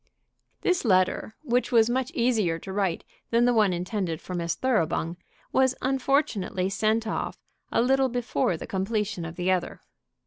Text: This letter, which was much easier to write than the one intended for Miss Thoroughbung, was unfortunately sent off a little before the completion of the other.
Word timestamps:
This 0.61 0.83
letter, 0.83 1.35
which 1.43 1.71
was 1.71 1.87
much 1.87 2.09
easier 2.15 2.57
to 2.57 2.73
write 2.73 3.03
than 3.29 3.45
the 3.45 3.53
one 3.53 3.71
intended 3.71 4.19
for 4.19 4.33
Miss 4.33 4.55
Thoroughbung, 4.55 5.15
was 5.51 5.75
unfortunately 5.79 6.69
sent 6.69 7.05
off 7.05 7.37
a 7.71 7.83
little 7.83 8.09
before 8.09 8.57
the 8.57 8.65
completion 8.65 9.25
of 9.25 9.35
the 9.35 9.51
other. 9.51 9.79